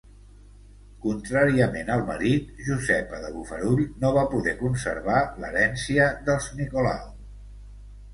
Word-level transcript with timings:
Contràriament 1.01 1.91
al 1.95 1.99
marit, 2.07 2.47
Josepa 2.69 3.19
de 3.25 3.29
Bofarull 3.35 3.83
no 4.05 4.11
va 4.15 4.23
poder 4.31 4.55
conservar 4.63 5.19
l'herència 5.45 6.09
dels 6.31 6.49
Nicolau. 6.63 7.05